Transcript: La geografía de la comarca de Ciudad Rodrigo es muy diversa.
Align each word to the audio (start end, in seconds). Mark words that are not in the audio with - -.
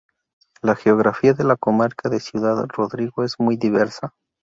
La 0.63 0.75
geografía 0.75 1.33
de 1.35 1.43
la 1.43 1.55
comarca 1.55 2.09
de 2.09 2.19
Ciudad 2.19 2.65
Rodrigo 2.69 3.23
es 3.23 3.35
muy 3.39 3.55
diversa. 3.55 4.15